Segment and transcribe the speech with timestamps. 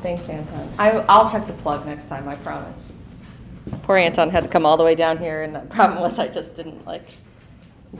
[0.00, 0.72] Thanks, Anton.
[0.78, 2.88] I, I'll check the plug next time, I promise.
[3.82, 6.28] Poor Anton had to come all the way down here, and the problem was I
[6.28, 7.06] just didn't like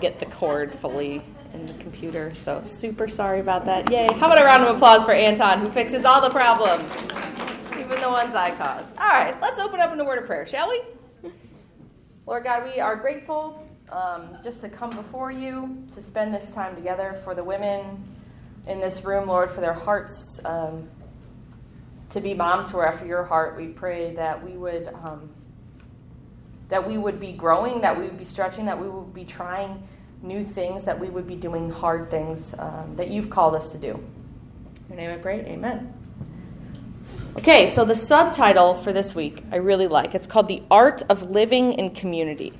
[0.00, 2.32] get the cord fully in the computer.
[2.32, 3.90] So super sorry about that.
[3.90, 4.08] Yay!
[4.14, 6.94] How about a round of applause for Anton, who fixes all the problems,
[7.78, 8.86] even the ones I cause.
[8.98, 10.82] All right, let's open up in a word of prayer, shall we?
[12.26, 16.76] Lord God, we are grateful um, just to come before you to spend this time
[16.76, 18.02] together for the women
[18.66, 20.40] in this room, Lord, for their hearts.
[20.44, 20.88] Um,
[22.10, 25.30] to be moms who are after your heart, we pray that we would um,
[26.68, 29.82] that we would be growing, that we would be stretching, that we would be trying
[30.22, 33.78] new things, that we would be doing hard things um, that you've called us to
[33.78, 33.90] do.
[34.88, 35.92] In your name I pray, amen.
[37.38, 40.14] Okay, so the subtitle for this week I really like.
[40.14, 42.52] It's called The Art of Living in Community.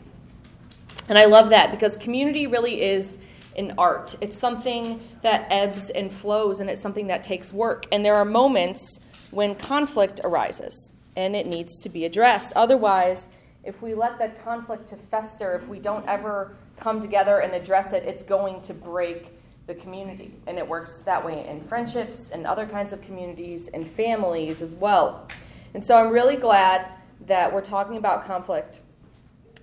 [1.09, 3.17] And I love that because community really is
[3.57, 4.15] an art.
[4.21, 7.87] It's something that ebbs and flows, and it's something that takes work.
[7.91, 12.53] And there are moments when conflict arises, and it needs to be addressed.
[12.57, 13.29] Otherwise,
[13.65, 17.93] if we let that conflict to fester, if we don't ever come together and address
[17.93, 19.29] it, it's going to break
[19.67, 20.35] the community.
[20.47, 24.75] And it works that way in friendships and other kinds of communities and families as
[24.75, 25.29] well.
[25.75, 26.89] And so I'm really glad
[27.27, 28.83] that we're talking about conflict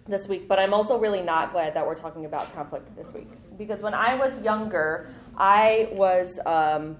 [0.06, 3.28] this week, but I'm also really not glad that we're talking about conflict this week.
[3.58, 6.98] Because when I was younger, I was um,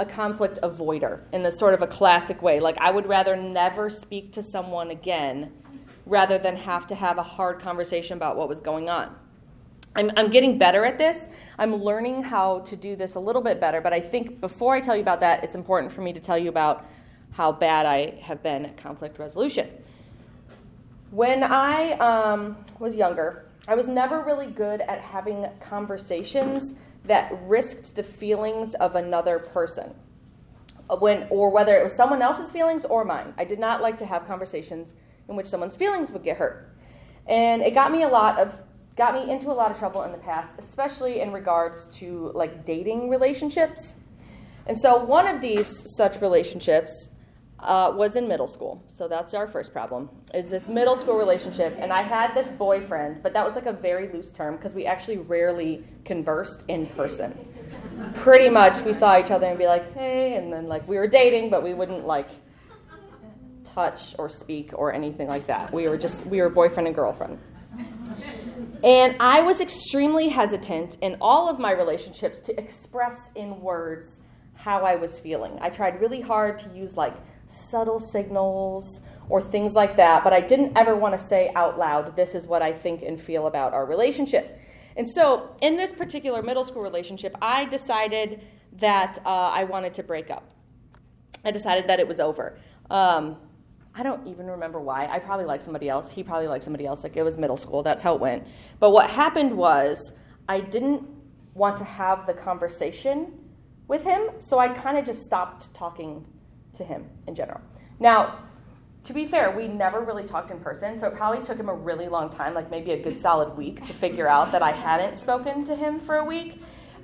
[0.00, 2.58] a conflict avoider in the sort of a classic way.
[2.58, 5.52] Like, I would rather never speak to someone again
[6.06, 9.14] rather than have to have a hard conversation about what was going on.
[9.94, 11.28] I'm, I'm getting better at this.
[11.58, 14.80] I'm learning how to do this a little bit better, but I think before I
[14.80, 16.86] tell you about that, it's important for me to tell you about
[17.32, 19.68] how bad I have been at conflict resolution.
[21.10, 27.96] When I um, was younger, I was never really good at having conversations that risked
[27.96, 29.94] the feelings of another person.
[30.98, 33.32] When, or whether it was someone else's feelings or mine.
[33.38, 34.96] I did not like to have conversations
[35.28, 36.68] in which someone's feelings would get hurt.
[37.28, 38.60] And it got me a lot of
[38.96, 42.66] got me into a lot of trouble in the past, especially in regards to like
[42.66, 43.94] dating relationships.
[44.66, 47.10] And so one of these such relationships
[47.62, 48.82] uh, was in middle school.
[48.88, 50.08] So that's our first problem.
[50.34, 53.72] Is this middle school relationship, and I had this boyfriend, but that was like a
[53.72, 57.36] very loose term because we actually rarely conversed in person.
[58.14, 61.06] Pretty much, we saw each other and be like, "Hey," and then like we were
[61.06, 62.30] dating, but we wouldn't like
[63.74, 65.72] touch or speak or anything like that.
[65.72, 67.38] We were just, we were boyfriend and girlfriend.
[68.82, 74.20] And I was extremely hesitant in all of my relationships to express in words
[74.54, 75.58] how I was feeling.
[75.60, 77.14] I tried really hard to use like
[77.50, 82.16] subtle signals or things like that, but I didn't ever want to say out loud,
[82.16, 84.58] this is what I think and feel about our relationship.
[84.96, 88.42] And so, in this particular middle school relationship, I decided
[88.80, 90.50] that uh, I wanted to break up.
[91.44, 92.58] I decided that it was over.
[92.90, 93.36] Um,
[93.94, 95.06] I don't even remember why.
[95.06, 96.10] I probably liked somebody else.
[96.10, 97.02] He probably liked somebody else.
[97.02, 97.82] Like it was middle school.
[97.82, 98.46] That's how it went.
[98.78, 100.12] But what happened was
[100.48, 101.06] I didn't
[101.54, 103.32] want to have the conversation
[103.88, 106.24] with him, so I kind of just stopped talking
[106.74, 107.60] to him in general.
[107.98, 108.38] Now,
[109.04, 111.74] to be fair, we never really talked in person, so it probably took him a
[111.74, 115.16] really long time, like maybe a good solid week, to figure out that I hadn't
[115.16, 116.60] spoken to him for a week.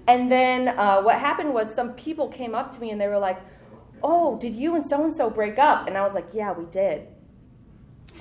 [0.07, 3.19] And then uh, what happened was some people came up to me and they were
[3.19, 3.41] like,
[4.03, 5.89] oh, did you and so and so break up?
[5.89, 7.09] And I was like, yeah, we did.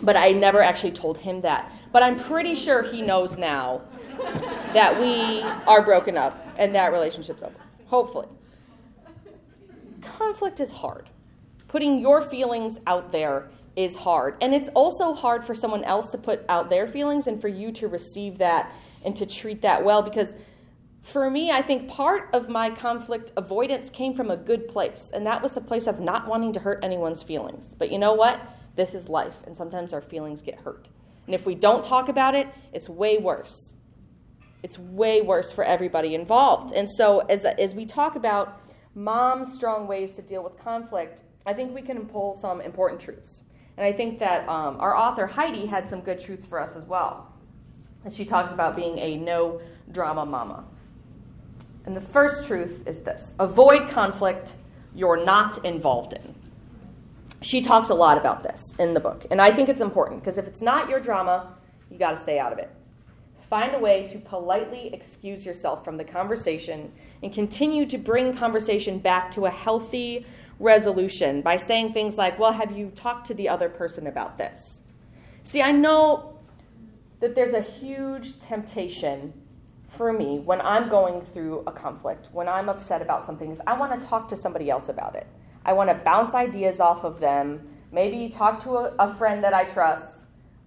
[0.01, 1.71] But I never actually told him that.
[1.91, 3.81] But I'm pretty sure he knows now
[4.73, 7.55] that we are broken up and that relationship's over.
[7.87, 8.27] Hopefully.
[10.01, 11.09] Conflict is hard.
[11.75, 14.37] Putting your feelings out there is hard.
[14.39, 17.69] And it's also hard for someone else to put out their feelings and for you
[17.73, 18.71] to receive that
[19.03, 20.37] and to treat that well because
[21.01, 25.27] for me, I think part of my conflict avoidance came from a good place, and
[25.27, 27.75] that was the place of not wanting to hurt anyone's feelings.
[27.77, 28.39] But you know what?
[28.77, 30.87] This is life, and sometimes our feelings get hurt.
[31.25, 33.73] And if we don't talk about it, it's way worse.
[34.63, 36.73] It's way worse for everybody involved.
[36.73, 38.61] And so, as, as we talk about
[38.93, 43.43] mom's strong ways to deal with conflict, I think we can pull some important truths.
[43.77, 46.85] And I think that um, our author, Heidi, had some good truths for us as
[46.85, 47.31] well.
[48.03, 49.61] And she talks about being a no
[49.91, 50.63] drama mama.
[51.85, 54.53] And the first truth is this avoid conflict
[54.95, 56.35] you're not involved in.
[57.41, 59.25] She talks a lot about this in the book.
[59.29, 61.53] And I think it's important because if it's not your drama,
[61.91, 62.71] you got to stay out of it.
[63.49, 66.91] Find a way to politely excuse yourself from the conversation
[67.21, 70.25] and continue to bring conversation back to a healthy
[70.59, 74.81] resolution by saying things like, Well, have you talked to the other person about this?
[75.43, 76.39] See, I know
[77.19, 79.33] that there's a huge temptation
[79.87, 83.77] for me when I'm going through a conflict, when I'm upset about something, is I
[83.77, 85.27] want to talk to somebody else about it.
[85.65, 89.53] I want to bounce ideas off of them, maybe talk to a, a friend that
[89.53, 90.25] I trust,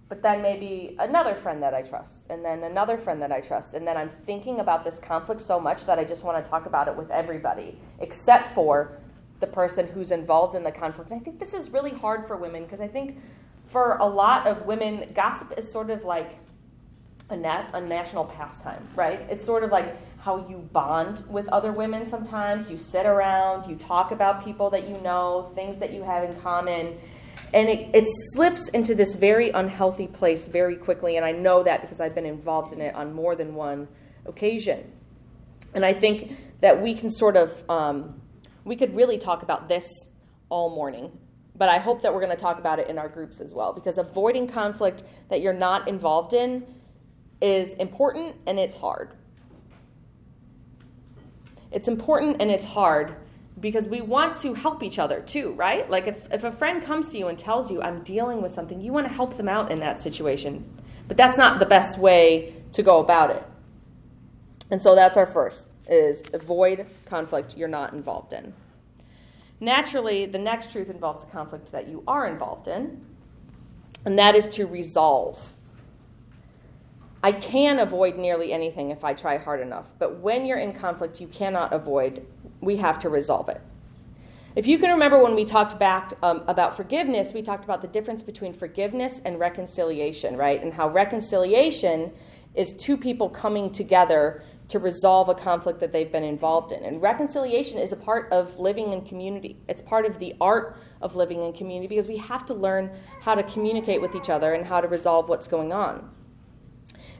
[0.09, 3.75] but then maybe another friend that I trust, and then another friend that I trust.
[3.75, 6.65] And then I'm thinking about this conflict so much that I just want to talk
[6.65, 8.97] about it with everybody, except for
[9.39, 11.11] the person who's involved in the conflict.
[11.11, 13.17] And I think this is really hard for women because I think
[13.67, 16.37] for a lot of women, gossip is sort of like
[17.29, 19.21] a, nat- a national pastime, right?
[19.29, 22.69] It's sort of like how you bond with other women sometimes.
[22.69, 26.35] You sit around, you talk about people that you know, things that you have in
[26.41, 26.97] common
[27.53, 31.17] and it, it slips into this very unhealthy place very quickly.
[31.17, 33.87] And I know that because I've been involved in it on more than one
[34.25, 34.91] occasion.
[35.73, 38.21] And I think that we can sort of, um,
[38.63, 39.85] we could really talk about this
[40.49, 41.11] all morning.
[41.55, 43.73] But I hope that we're going to talk about it in our groups as well
[43.73, 46.65] because avoiding conflict that you're not involved in
[47.41, 49.11] is important and it's hard.
[51.71, 53.15] It's important and it's hard
[53.59, 55.89] because we want to help each other too, right?
[55.89, 58.79] Like if, if a friend comes to you and tells you, I'm dealing with something,
[58.79, 60.63] you want to help them out in that situation.
[61.07, 63.43] But that's not the best way to go about it.
[64.71, 68.53] And so that's our first is avoid conflict you're not involved in.
[69.59, 73.01] Naturally, the next truth involves the conflict that you are involved in,
[74.05, 75.53] and that is to resolve.
[77.21, 81.19] I can avoid nearly anything if I try hard enough, but when you're in conflict,
[81.19, 82.25] you cannot avoid
[82.61, 83.61] we have to resolve it.
[84.55, 87.87] If you can remember when we talked back um, about forgiveness, we talked about the
[87.87, 90.61] difference between forgiveness and reconciliation, right?
[90.61, 92.11] And how reconciliation
[92.55, 96.83] is two people coming together to resolve a conflict that they've been involved in.
[96.85, 99.57] And reconciliation is a part of living in community.
[99.67, 103.35] It's part of the art of living in community because we have to learn how
[103.35, 106.09] to communicate with each other and how to resolve what's going on.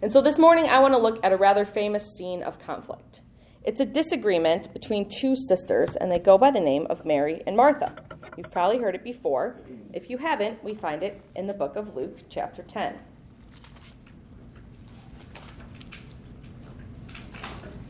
[0.01, 3.21] And so this morning, I want to look at a rather famous scene of conflict.
[3.63, 7.57] It's a disagreement between two sisters, and they go by the name of Mary and
[7.57, 7.95] Martha.
[8.37, 9.59] You've probably heard it before.
[9.91, 12.97] If you haven't, we find it in the book of Luke, chapter 10.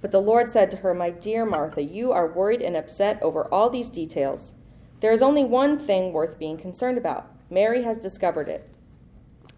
[0.00, 3.52] But the Lord said to her, My dear Martha, you are worried and upset over
[3.52, 4.54] all these details.
[5.00, 7.30] There is only one thing worth being concerned about.
[7.50, 8.68] Mary has discovered it,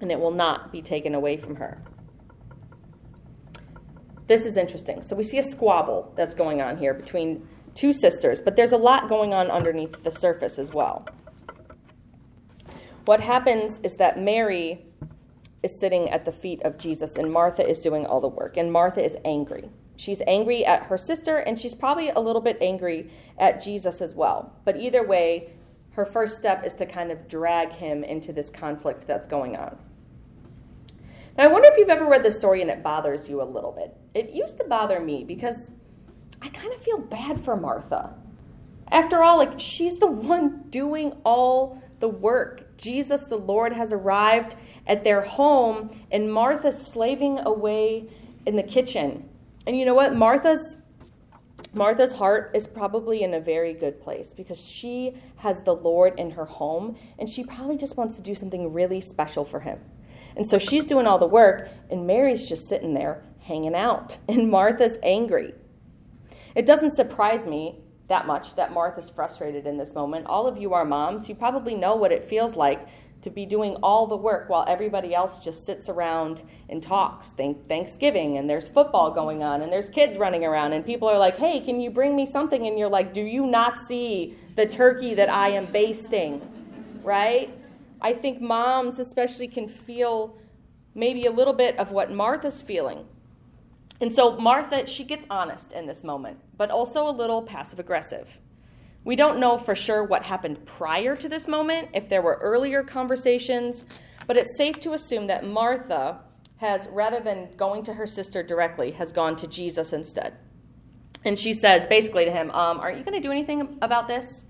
[0.01, 1.83] and it will not be taken away from her.
[4.27, 5.03] This is interesting.
[5.03, 8.77] So we see a squabble that's going on here between two sisters, but there's a
[8.77, 11.07] lot going on underneath the surface as well.
[13.07, 14.87] What happens is that Mary
[15.63, 18.73] is sitting at the feet of Jesus, and Martha is doing all the work, and
[18.73, 19.69] Martha is angry.
[20.01, 24.15] She's angry at her sister, and she's probably a little bit angry at Jesus as
[24.15, 24.51] well.
[24.65, 25.51] But either way,
[25.91, 29.77] her first step is to kind of drag him into this conflict that's going on.
[31.37, 33.73] Now, I wonder if you've ever read this story and it bothers you a little
[33.73, 33.95] bit.
[34.15, 35.71] It used to bother me because
[36.41, 38.15] I kind of feel bad for Martha.
[38.91, 42.75] After all, like she's the one doing all the work.
[42.79, 48.09] Jesus, the Lord, has arrived at their home, and Martha's slaving away
[48.47, 49.29] in the kitchen.
[49.67, 50.15] And you know what?
[50.15, 50.77] Martha's
[51.73, 56.31] Martha's heart is probably in a very good place because she has the Lord in
[56.33, 59.79] her home and she probably just wants to do something really special for him.
[60.37, 64.51] And so she's doing all the work, and Mary's just sitting there hanging out, and
[64.51, 65.55] Martha's angry.
[66.55, 70.27] It doesn't surprise me that much that Martha's frustrated in this moment.
[70.27, 71.29] All of you are moms.
[71.29, 72.89] You probably know what it feels like
[73.23, 77.35] to be doing all the work while everybody else just sits around and talks.
[77.69, 81.37] Thanksgiving, and there's football going on, and there's kids running around, and people are like,
[81.37, 82.67] hey, can you bring me something?
[82.67, 86.41] And you're like, do you not see the turkey that I am basting?
[87.03, 87.53] Right?
[88.01, 90.39] I think moms, especially, can feel
[90.95, 93.05] maybe a little bit of what Martha's feeling.
[94.01, 98.39] And so, Martha, she gets honest in this moment, but also a little passive aggressive.
[99.05, 102.83] We don't know for sure what happened prior to this moment, if there were earlier
[102.83, 103.85] conversations,
[104.27, 106.21] but it's safe to assume that Martha
[106.59, 110.37] has, rather than going to her sister directly, has gone to Jesus instead.
[111.25, 114.45] And she says basically to him, um, Aren't you going to do anything about this?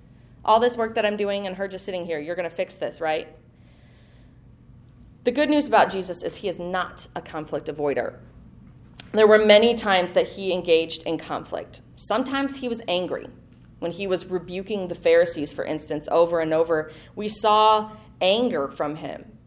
[0.45, 2.75] All this work that I'm doing and her just sitting here, you're going to fix
[2.75, 3.29] this, right?
[5.23, 8.19] The good news about Jesus is he is not a conflict avoider.
[9.13, 11.83] There were many times that he engaged in conflict.
[11.97, 13.29] Sometimes he was angry.
[13.81, 18.97] When he was rebuking the Pharisees, for instance, over and over, we saw anger from
[18.97, 19.39] him.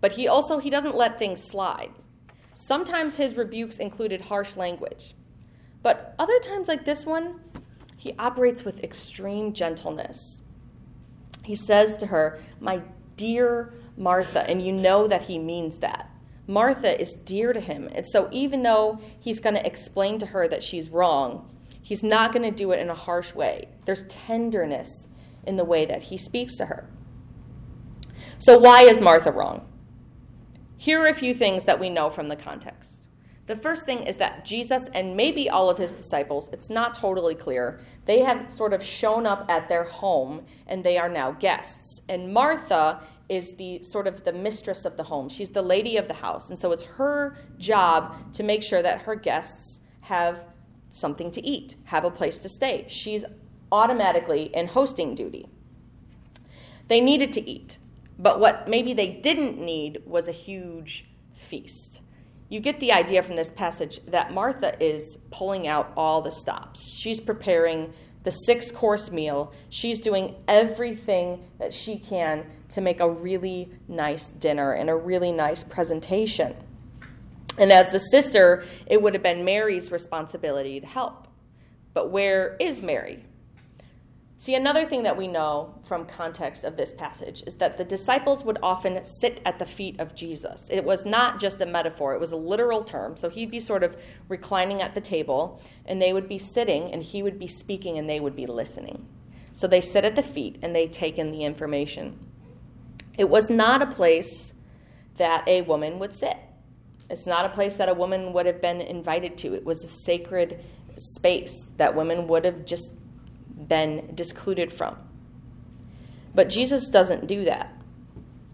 [0.00, 1.90] But he also he doesn't let things slide.
[2.54, 5.14] Sometimes his rebukes included harsh language.
[5.82, 7.40] But other times like this one,
[7.96, 10.40] he operates with extreme gentleness.
[11.44, 12.82] He says to her, "My
[13.16, 16.08] dear Martha," and you know that he means that.
[16.46, 17.88] Martha is dear to him.
[17.94, 21.48] And so even though he's going to explain to her that she's wrong,
[21.90, 23.66] he's not going to do it in a harsh way.
[23.84, 25.08] There's tenderness
[25.44, 26.88] in the way that he speaks to her.
[28.38, 29.66] So, why is Martha wrong?
[30.76, 33.08] Here are a few things that we know from the context.
[33.48, 37.34] The first thing is that Jesus and maybe all of his disciples, it's not totally
[37.34, 42.02] clear, they have sort of shown up at their home and they are now guests.
[42.08, 45.28] And Martha is the sort of the mistress of the home.
[45.28, 46.50] She's the lady of the house.
[46.50, 50.44] And so it's her job to make sure that her guests have
[50.90, 52.86] something to eat, have a place to stay.
[52.88, 53.24] She's
[53.72, 55.48] automatically in hosting duty.
[56.88, 57.78] They needed to eat,
[58.18, 61.06] but what maybe they didn't need was a huge
[61.48, 62.00] feast.
[62.48, 66.84] You get the idea from this passage that Martha is pulling out all the stops.
[66.88, 67.92] She's preparing
[68.24, 69.52] the six course meal.
[69.68, 75.32] She's doing everything that she can to make a really nice dinner and a really
[75.32, 76.56] nice presentation.
[77.58, 81.26] And as the sister, it would have been Mary's responsibility to help.
[81.92, 83.24] But where is Mary?
[84.38, 88.42] See, another thing that we know from context of this passage is that the disciples
[88.42, 90.66] would often sit at the feet of Jesus.
[90.70, 93.18] It was not just a metaphor, it was a literal term.
[93.18, 97.02] So he'd be sort of reclining at the table, and they would be sitting, and
[97.02, 99.06] he would be speaking, and they would be listening.
[99.52, 102.18] So they sit at the feet and they take in the information.
[103.18, 104.54] It was not a place
[105.18, 106.38] that a woman would sit.
[107.10, 109.54] It's not a place that a woman would have been invited to.
[109.54, 110.64] It was a sacred
[110.96, 112.92] space that women would have just
[113.68, 114.96] been discluded from.
[116.34, 117.74] But Jesus doesn't do that.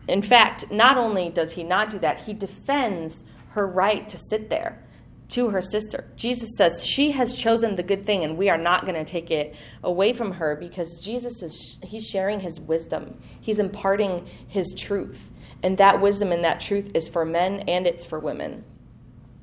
[0.08, 4.48] In fact, not only does he not do that, he defends her right to sit
[4.48, 4.82] there
[5.28, 6.04] to her sister.
[6.16, 9.30] Jesus says she has chosen the good thing and we are not going to take
[9.30, 13.20] it away from her because Jesus is he's sharing his wisdom.
[13.40, 15.20] He's imparting his truth.
[15.62, 18.64] And that wisdom and that truth is for men and it's for women.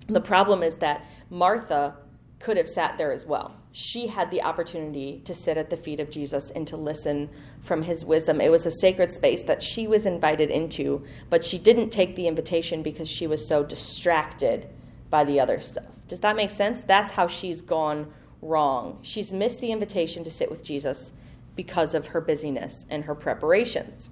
[0.07, 1.95] The problem is that Martha
[2.39, 5.99] could have sat there as well she had the opportunity to sit at the feet
[5.99, 7.27] of Jesus and to listen
[7.63, 8.39] from his wisdom.
[8.39, 12.27] It was a sacred space that she was invited into, but she didn't take the
[12.27, 14.69] invitation because she was so distracted
[15.09, 15.85] by the other stuff.
[16.07, 16.83] Does that make sense?
[16.83, 18.99] That's how she's gone wrong.
[19.01, 21.11] She's missed the invitation to sit with Jesus
[21.55, 24.11] because of her busyness and her preparations.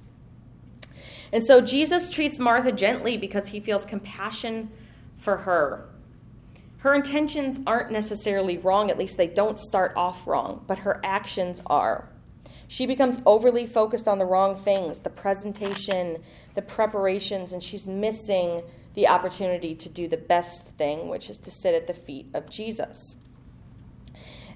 [1.33, 4.69] And so Jesus treats Martha gently because he feels compassion
[5.17, 5.87] for her
[6.81, 11.61] her intentions aren't necessarily wrong, at least they don't start off wrong, but her actions
[11.67, 12.09] are.
[12.69, 16.23] She becomes overly focused on the wrong things, the presentation,
[16.55, 18.63] the preparations, and she's missing
[18.95, 22.49] the opportunity to do the best thing, which is to sit at the feet of
[22.49, 23.15] Jesus.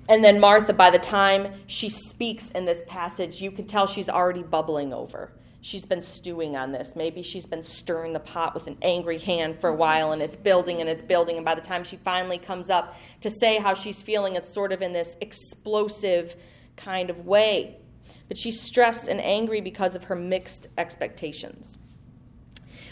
[0.10, 4.10] And then Martha, by the time she speaks in this passage, you can tell she's
[4.10, 5.32] already bubbling over
[5.66, 6.92] she's been stewing on this.
[6.96, 10.36] Maybe she's been stirring the pot with an angry hand for a while and it's
[10.36, 11.38] building and it's building.
[11.38, 14.72] And by the time she finally comes up to say how she's feeling, it's sort
[14.72, 16.36] of in this explosive
[16.78, 17.78] kind of way.
[18.28, 21.80] But she's stressed and angry because of her mixed expectations.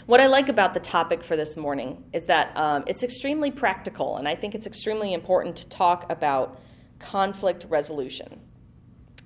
[0.06, 4.16] What I like about the topic for this morning is that um, it's extremely practical,
[4.16, 6.60] and I think it's extremely important to talk about
[6.98, 8.40] conflict resolution.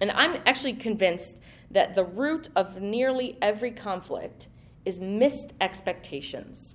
[0.00, 1.34] And I'm actually convinced
[1.70, 4.48] that the root of nearly every conflict
[4.84, 6.74] is missed expectations.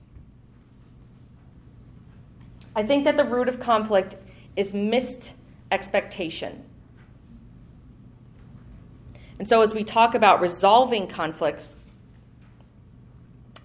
[2.75, 4.17] I think that the root of conflict
[4.55, 5.33] is missed
[5.71, 6.63] expectation.
[9.39, 11.75] And so, as we talk about resolving conflicts,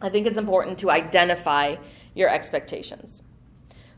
[0.00, 1.76] I think it's important to identify
[2.14, 3.22] your expectations.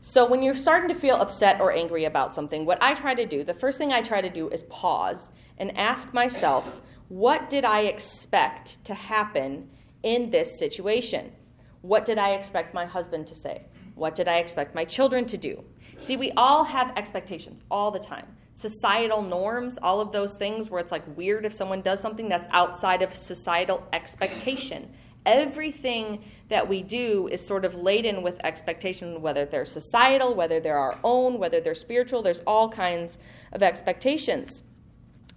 [0.01, 3.25] So, when you're starting to feel upset or angry about something, what I try to
[3.25, 6.81] do, the first thing I try to do is pause and ask myself,
[7.11, 9.69] what did I expect to happen
[10.01, 11.33] in this situation?
[11.81, 13.63] What did I expect my husband to say?
[13.95, 15.61] What did I expect my children to do?
[15.99, 18.27] See, we all have expectations all the time.
[18.53, 22.47] Societal norms, all of those things where it's like weird if someone does something that's
[22.51, 24.89] outside of societal expectation.
[25.25, 30.79] Everything that we do is sort of laden with expectation, whether they're societal, whether they're
[30.79, 33.17] our own, whether they're spiritual, there's all kinds
[33.51, 34.63] of expectations.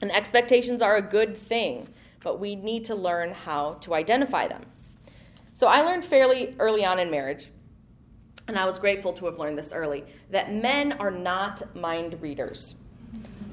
[0.04, 1.88] And expectations are a good thing,
[2.22, 4.66] but we need to learn how to identify them.
[5.54, 7.48] So I learned fairly early on in marriage,
[8.46, 12.74] and I was grateful to have learned this early, that men are not mind readers.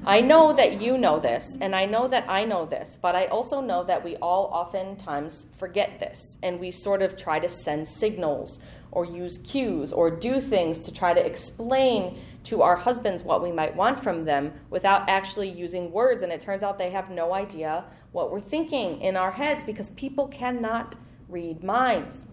[0.05, 3.27] I know that you know this, and I know that I know this, but I
[3.27, 7.87] also know that we all oftentimes forget this, and we sort of try to send
[7.87, 8.59] signals
[8.91, 13.51] or use cues or do things to try to explain to our husbands what we
[13.51, 16.21] might want from them without actually using words.
[16.21, 19.89] And it turns out they have no idea what we're thinking in our heads because
[19.91, 20.95] people cannot
[21.29, 22.25] read minds.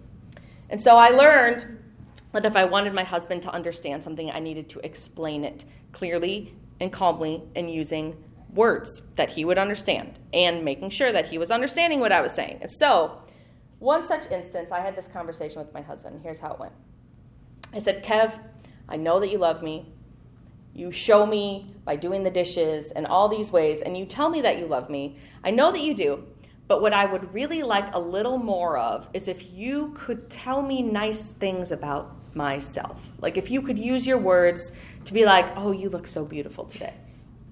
[0.71, 1.79] And so I learned
[2.33, 6.55] that if I wanted my husband to understand something, I needed to explain it clearly
[6.81, 8.17] and calmly and using
[8.55, 12.33] words that he would understand and making sure that he was understanding what I was
[12.33, 12.59] saying.
[12.61, 13.21] And so,
[13.79, 16.21] one such instance, I had this conversation with my husband.
[16.23, 16.73] Here's how it went
[17.73, 18.39] I said, Kev,
[18.89, 19.93] I know that you love me.
[20.75, 24.41] You show me by doing the dishes and all these ways, and you tell me
[24.43, 25.17] that you love me.
[25.43, 26.25] I know that you do,
[26.69, 30.63] but what I would really like a little more of is if you could tell
[30.63, 33.01] me nice things about myself.
[33.21, 34.73] Like if you could use your words
[35.07, 36.95] to be like, oh, you look so beautiful today.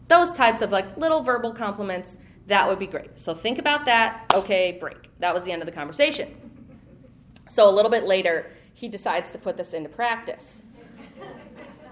[0.09, 3.19] Those types of like little verbal compliments, that would be great.
[3.19, 4.31] So think about that.
[4.35, 5.11] Okay, break.
[5.19, 6.35] That was the end of the conversation.
[7.49, 10.63] So a little bit later, he decides to put this into practice.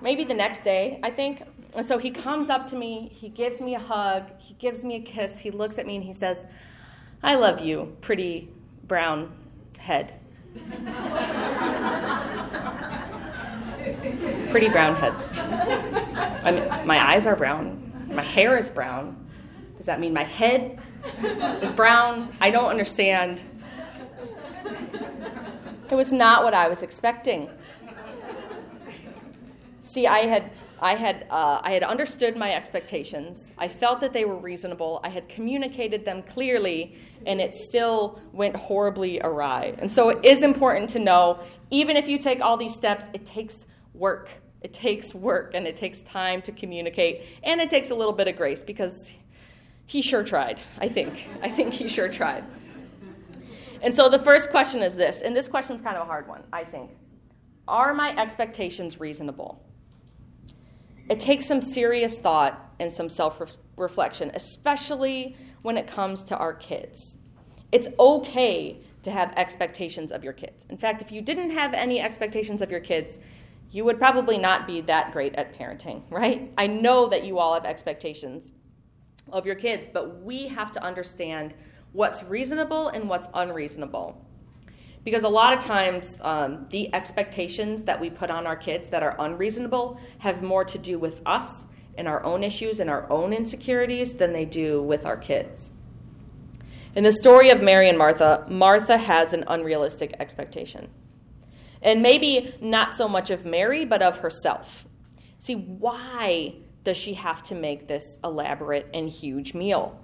[0.05, 1.43] Maybe the next day, I think.
[1.73, 4.97] And so he comes up to me, he gives me a hug, he gives me
[4.97, 6.45] a kiss, he looks at me and he says,
[7.23, 8.51] I love you, pretty
[8.87, 9.35] brown
[9.79, 10.13] head.
[14.51, 15.15] Pretty brown head.
[16.45, 17.93] I mean, my eyes are brown.
[18.09, 19.27] My hair is brown.
[19.77, 20.79] Does that mean my head
[21.63, 22.35] is brown?
[22.41, 23.43] I don't understand.
[25.91, 27.49] It was not what I was expecting.
[29.95, 33.53] See, I had I had, uh, I had understood my expectations.
[33.57, 35.01] I felt that they were reasonable.
[35.05, 39.75] I had communicated them clearly, and it still went horribly awry.
[39.79, 41.39] And so it is important to know
[41.71, 44.29] even if you take all these steps, it takes work.
[44.63, 48.27] It takes work and it takes time to communicate, and it takes a little bit
[48.27, 49.09] of grace because
[49.87, 51.29] he sure tried, I think.
[51.41, 52.45] I think he sure tried.
[53.81, 56.27] And so the first question is this, and this question is kind of a hard
[56.27, 56.91] one, I think.
[57.69, 59.64] Are my expectations reasonable?
[61.09, 63.41] It takes some serious thought and some self
[63.77, 67.19] reflection, especially when it comes to our kids.
[67.73, 70.67] It's okay to have expectations of your kids.
[70.71, 73.19] In fact, if you didn't have any expectations of your kids,
[73.71, 76.53] you would probably not be that great at parenting, right?
[76.57, 78.53] I know that you all have expectations
[79.33, 81.55] of your kids, but we have to understand
[81.93, 84.25] what's reasonable and what's unreasonable.
[85.05, 89.03] Because a lot of times, um, the expectations that we put on our kids that
[89.03, 93.33] are unreasonable have more to do with us and our own issues and our own
[93.33, 95.71] insecurities than they do with our kids.
[96.97, 100.89] In the story of Mary and Martha, Martha has an unrealistic expectation.
[101.83, 104.87] And maybe not so much of Mary, but of herself.
[105.39, 110.01] See, why does she have to make this elaborate and huge meal?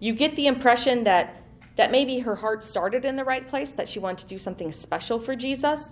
[0.00, 1.42] You get the impression that
[1.78, 4.72] that maybe her heart started in the right place, that she wanted to do something
[4.72, 5.88] special for Jesus,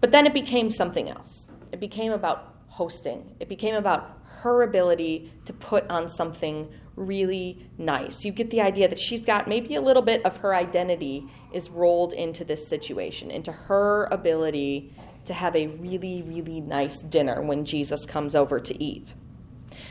[0.00, 1.50] but then it became something else.
[1.72, 8.24] It became about hosting, it became about her ability to put on something really nice.
[8.24, 11.70] You get the idea that she's got maybe a little bit of her identity is
[11.70, 14.92] rolled into this situation, into her ability
[15.24, 19.14] to have a really, really nice dinner when Jesus comes over to eat.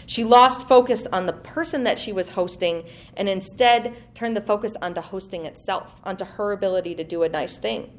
[0.07, 2.83] She lost focus on the person that she was hosting
[3.17, 7.57] and instead turned the focus onto hosting itself, onto her ability to do a nice
[7.57, 7.91] thing.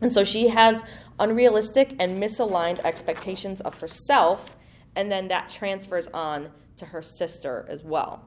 [0.00, 0.82] And so she has
[1.18, 4.56] unrealistic and misaligned expectations of herself,
[4.94, 8.22] and then that transfers on to her sister as well.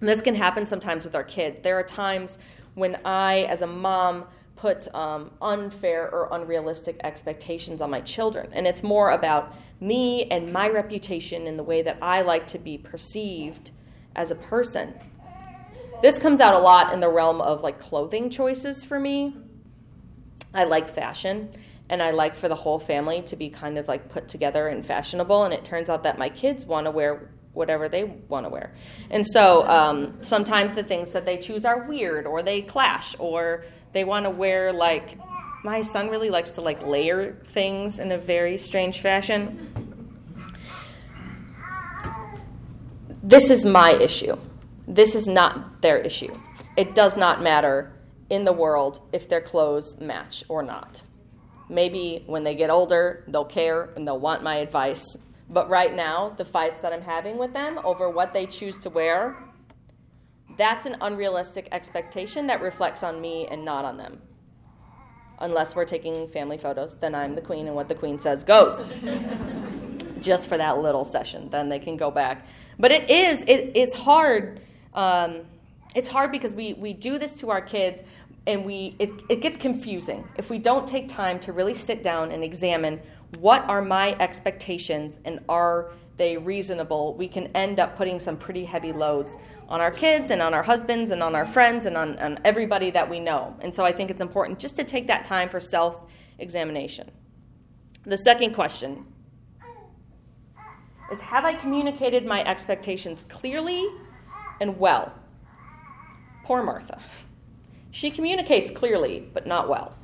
[0.00, 1.58] And this can happen sometimes with our kids.
[1.62, 2.38] There are times
[2.74, 8.50] when I, as a mom, put um, unfair or unrealistic expectations on my children.
[8.52, 12.58] And it's more about me and my reputation and the way that I like to
[12.58, 13.72] be perceived
[14.14, 14.94] as a person.
[16.02, 19.36] This comes out a lot in the realm of like clothing choices for me.
[20.52, 21.50] I like fashion
[21.88, 24.84] and I like for the whole family to be kind of like put together and
[24.84, 25.44] fashionable.
[25.44, 28.74] And it turns out that my kids want to wear whatever they want to wear.
[29.10, 33.64] And so um, sometimes the things that they choose are weird or they clash or
[33.92, 35.18] they want to wear like
[35.66, 39.42] my son really likes to like layer things in a very strange fashion.
[43.20, 44.36] This is my issue.
[44.86, 46.32] This is not their issue.
[46.76, 47.92] It does not matter
[48.30, 51.02] in the world if their clothes match or not.
[51.68, 55.04] Maybe when they get older, they'll care and they'll want my advice.
[55.50, 58.90] But right now, the fights that I'm having with them over what they choose to
[58.90, 59.36] wear,
[60.56, 64.20] that's an unrealistic expectation that reflects on me and not on them
[65.38, 68.84] unless we're taking family photos, then I'm the queen, and what the queen says goes.
[70.20, 71.48] Just for that little session.
[71.50, 72.46] Then they can go back.
[72.78, 74.60] But it is, it, it's hard.
[74.94, 75.42] Um,
[75.94, 78.00] it's hard because we, we do this to our kids
[78.46, 82.30] and we it, it gets confusing if we don't take time to really sit down
[82.30, 83.00] and examine
[83.40, 88.64] what are my expectations and are they reasonable we can end up putting some pretty
[88.64, 89.36] heavy loads
[89.68, 92.90] on our kids and on our husbands and on our friends and on, on everybody
[92.90, 93.54] that we know.
[93.60, 96.04] And so i think it's important just to take that time for self
[96.38, 97.10] examination
[98.04, 99.06] the second question
[101.12, 103.86] is have i communicated my expectations clearly
[104.60, 105.12] and well?
[106.44, 107.00] Poor martha.
[107.90, 109.96] She communicates clearly, but not well.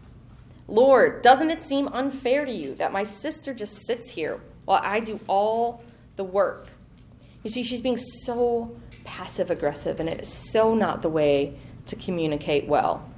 [0.68, 5.01] Lord, doesn't it seem unfair to you that my sister just sits here while I
[5.01, 5.83] do all
[6.16, 6.68] the work?
[7.42, 11.96] You see, she's being so passive aggressive, and it is so not the way to
[11.96, 13.09] communicate well.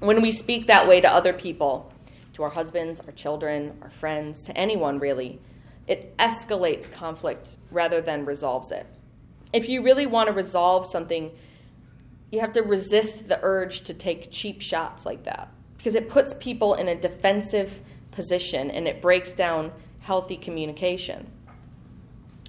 [0.00, 1.92] When we speak that way to other people,
[2.34, 5.40] to our husbands, our children, our friends, to anyone really,
[5.86, 8.86] it escalates conflict rather than resolves it.
[9.52, 11.30] If you really want to resolve something,
[12.30, 16.34] you have to resist the urge to take cheap shots like that because it puts
[16.34, 17.80] people in a defensive
[18.12, 21.30] position and it breaks down healthy communication.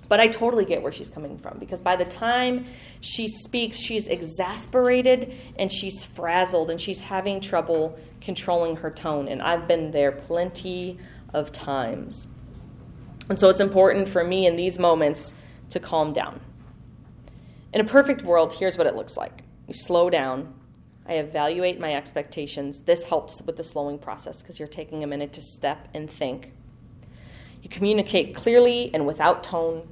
[0.10, 2.66] But I totally get where she's coming from because by the time
[3.02, 9.28] she speaks, she's exasperated and she's frazzled and she's having trouble controlling her tone.
[9.28, 11.00] And I've been there plenty
[11.34, 12.28] of times.
[13.30, 15.34] And so it's important for me in these moments
[15.70, 16.42] to calm down.
[17.74, 20.54] In a perfect world, here's what it looks like you slow down.
[21.06, 22.80] I evaluate my expectations.
[22.86, 26.54] This helps with the slowing process because you're taking a minute to step and think.
[27.64, 29.88] You communicate clearly and without tone.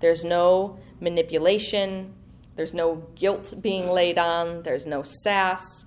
[0.00, 2.14] There's no manipulation.
[2.54, 4.62] There's no guilt being laid on.
[4.62, 5.84] There's no sass.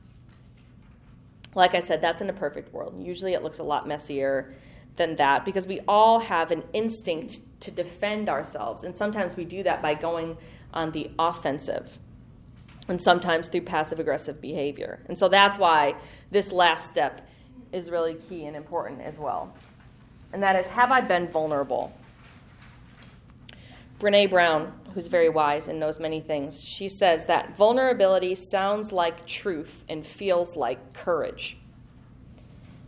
[1.56, 3.02] Like I said, that's in a perfect world.
[3.02, 4.54] Usually it looks a lot messier
[4.97, 8.84] than that because we all have an instinct to defend ourselves.
[8.84, 10.38] And sometimes we do that by going
[10.73, 11.97] on the offensive
[12.89, 14.99] and sometimes through passive aggressive behavior.
[15.08, 15.95] And so that's why
[16.32, 17.28] this last step
[17.71, 19.54] is really key and important as well.
[20.33, 21.93] And that is have I been vulnerable?
[23.99, 29.25] Brene Brown, who's very wise and knows many things, she says that vulnerability sounds like
[29.25, 31.57] truth and feels like courage.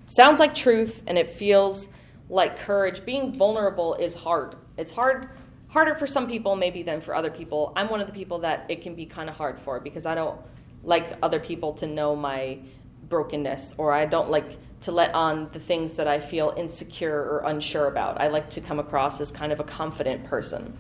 [0.07, 1.89] Sounds like truth and it feels
[2.29, 3.03] like courage.
[3.05, 4.55] Being vulnerable is hard.
[4.77, 5.29] It's hard
[5.71, 7.71] harder for some people maybe than for other people.
[7.75, 10.15] I'm one of the people that it can be kind of hard for because I
[10.15, 10.39] don't
[10.83, 12.59] like other people to know my
[13.07, 17.43] brokenness or I don't like to let on the things that I feel insecure or
[17.45, 18.19] unsure about.
[18.19, 20.75] I like to come across as kind of a confident person.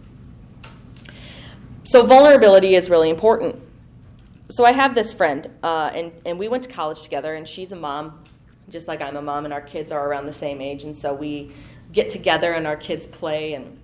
[1.83, 3.61] So vulnerability is really important.
[4.49, 7.71] So I have this friend, uh, and, and we went to college together, and she's
[7.71, 8.23] a mom,
[8.69, 11.13] just like I'm a mom, and our kids are around the same age, and so
[11.13, 11.53] we
[11.91, 13.77] get together and our kids play and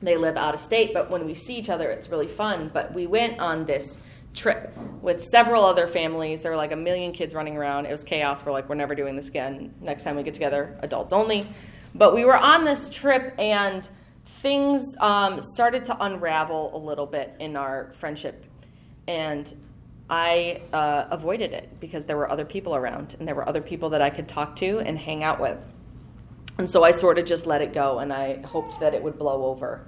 [0.00, 2.70] they live out of state, but when we see each other, it's really fun.
[2.72, 3.98] But we went on this
[4.34, 6.42] trip with several other families.
[6.42, 7.86] There were like a million kids running around.
[7.86, 8.44] It was chaos.
[8.44, 9.74] We're like, we're never doing this again.
[9.80, 11.46] Next time we get together, adults only.
[11.94, 13.86] But we were on this trip, and
[14.40, 18.46] things um, started to unravel a little bit in our friendship.
[19.06, 19.54] And
[20.08, 23.90] I uh, avoided it because there were other people around, and there were other people
[23.90, 25.58] that I could talk to and hang out with.
[26.58, 29.18] And so I sort of just let it go, and I hoped that it would
[29.18, 29.86] blow over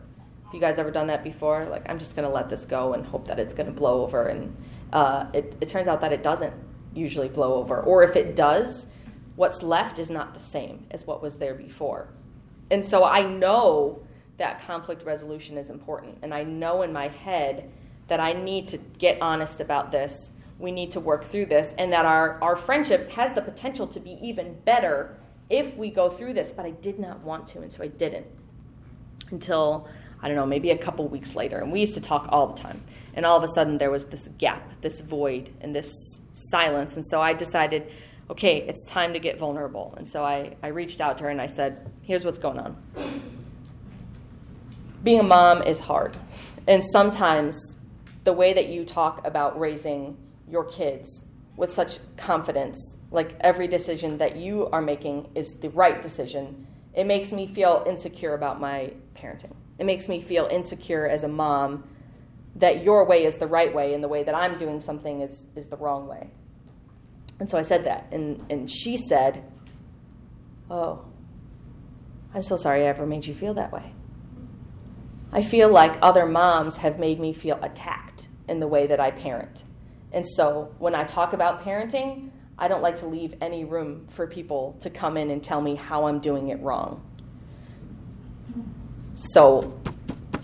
[0.55, 1.67] you guys ever done that before?
[1.67, 4.03] Like, I'm just going to let this go and hope that it's going to blow
[4.03, 4.29] over.
[4.29, 4.57] And
[4.93, 6.55] uh, it, it turns out that it doesn't
[6.95, 7.81] usually blow over.
[7.81, 8.87] Or if it does,
[9.37, 12.09] what's left is not the same as what was there before.
[12.71, 14.03] And so I know
[14.37, 16.19] that conflict resolution is important.
[16.23, 17.71] And I know in my head
[18.09, 20.33] that I need to get honest about this.
[20.59, 21.75] We need to work through this.
[21.79, 25.17] And that our, our friendship has the potential to be even better
[25.51, 26.53] if we go through this.
[26.53, 28.27] But I did not want to, and so I didn't
[29.31, 29.89] until
[30.25, 31.59] I don't know, maybe a couple weeks later.
[31.59, 32.83] And we used to talk all the time.
[33.13, 35.93] And all of a sudden, there was this gap, this void, and this
[36.33, 36.97] silence.
[36.97, 37.93] And so I decided,
[38.31, 39.93] okay, it's time to get vulnerable.
[39.99, 42.75] And so I, I reached out to her and I said, here's what's going on.
[45.03, 46.17] Being a mom is hard.
[46.67, 47.55] And sometimes
[48.25, 50.17] the way that you talk about raising
[50.49, 51.27] your kids
[51.59, 57.05] with such confidence, like every decision that you are making is the right decision, it
[57.05, 59.53] makes me feel insecure about my parenting.
[59.79, 61.85] It makes me feel insecure as a mom
[62.57, 65.47] that your way is the right way and the way that I'm doing something is,
[65.57, 66.31] is the wrong way.
[67.41, 68.07] And so I said that.
[68.13, 69.45] And, and she said,
[70.71, 71.05] Oh,
[72.33, 73.93] I'm so sorry I ever made you feel that way.
[75.33, 79.11] I feel like other moms have made me feel attacked in the way that I
[79.11, 79.65] parent.
[80.13, 84.29] And so when I talk about parenting, I don't like to leave any room for
[84.29, 87.03] people to come in and tell me how I'm doing it wrong.
[89.15, 89.81] So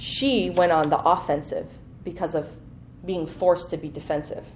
[0.01, 1.69] She went on the offensive
[2.05, 2.49] because of
[3.05, 4.47] being forced to be defensive.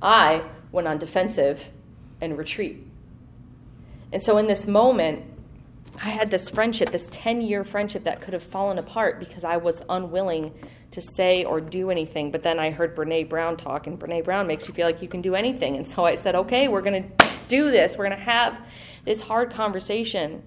[0.00, 1.72] I went on defensive
[2.20, 2.86] and retreat.
[4.12, 5.24] And so in this moment,
[6.00, 9.56] I had this friendship, this 10 year friendship that could have fallen apart because I
[9.56, 10.54] was unwilling
[10.92, 12.30] to say or do anything.
[12.30, 15.08] But then I heard Brene Brown talk, and Brene Brown makes you feel like you
[15.08, 15.76] can do anything.
[15.76, 17.96] And so I said, okay, we're going to do this.
[17.96, 18.56] We're going to have
[19.04, 20.42] this hard conversation.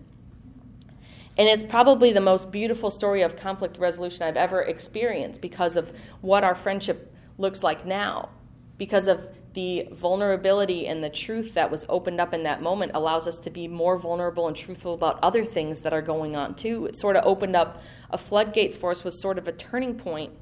[1.38, 5.92] And it's probably the most beautiful story of conflict resolution I've ever experienced because of
[6.22, 8.30] what our friendship looks like now,
[8.78, 13.26] because of the vulnerability and the truth that was opened up in that moment allows
[13.26, 16.86] us to be more vulnerable and truthful about other things that are going on too.
[16.86, 20.34] It sort of opened up a floodgates for us, was sort of a turning point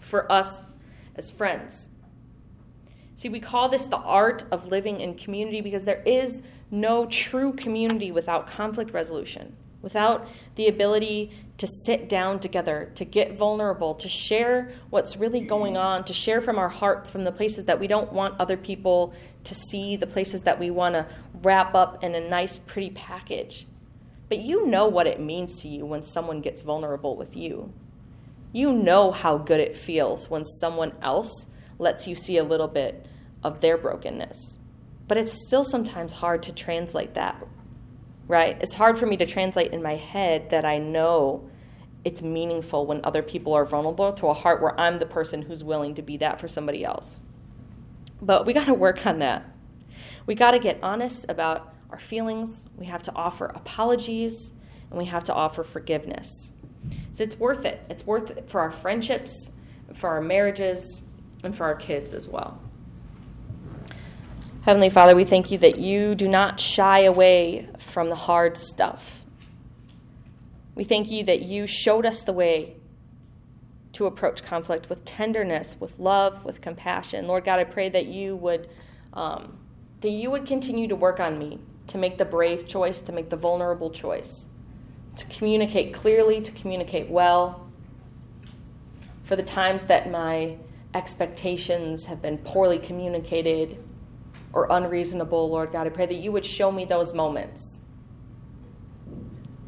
[0.00, 0.72] for us
[1.16, 1.90] as friends.
[3.16, 7.52] See, we call this the art of living in community because there is no true
[7.52, 14.08] community without conflict resolution, without the ability to sit down together, to get vulnerable, to
[14.08, 17.86] share what's really going on, to share from our hearts, from the places that we
[17.86, 21.06] don't want other people to see, the places that we want to
[21.42, 23.66] wrap up in a nice, pretty package.
[24.28, 27.72] But you know what it means to you when someone gets vulnerable with you.
[28.52, 31.46] You know how good it feels when someone else
[31.78, 33.06] lets you see a little bit
[33.44, 34.58] of their brokenness.
[35.06, 37.44] But it's still sometimes hard to translate that
[38.26, 38.56] right?
[38.60, 41.48] It's hard for me to translate in my head that I know
[42.04, 45.64] it's meaningful when other people are vulnerable to a heart where I'm the person who's
[45.64, 47.06] willing to be that for somebody else.
[48.20, 49.44] But we got to work on that.
[50.26, 52.62] We got to get honest about our feelings.
[52.76, 54.52] We have to offer apologies
[54.90, 56.28] and we have to offer forgiveness.
[57.14, 57.82] So it's worth it.
[57.88, 59.50] It's worth it for our friendships,
[59.94, 61.02] for our marriages,
[61.42, 62.60] and for our kids as well.
[64.62, 69.22] Heavenly Father, we thank you that you do not shy away from the hard stuff.
[70.74, 72.74] We thank you that you showed us the way
[73.92, 77.28] to approach conflict with tenderness, with love, with compassion.
[77.28, 78.68] Lord God, I pray that you would
[79.12, 79.56] um,
[80.00, 83.30] that you would continue to work on me to make the brave choice, to make
[83.30, 84.48] the vulnerable choice,
[85.14, 87.70] to communicate clearly, to communicate well.
[89.22, 90.56] For the times that my
[90.94, 93.78] expectations have been poorly communicated,
[94.54, 95.86] or unreasonable, Lord God.
[95.86, 97.73] I pray that you would show me those moments.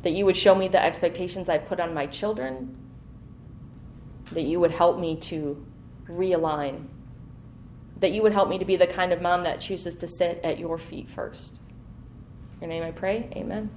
[0.06, 2.78] That you would show me the expectations I put on my children.
[4.30, 5.66] That you would help me to
[6.08, 6.86] realign.
[7.98, 10.40] That you would help me to be the kind of mom that chooses to sit
[10.44, 11.58] at your feet first.
[12.60, 13.28] In your name I pray.
[13.34, 13.68] Amen.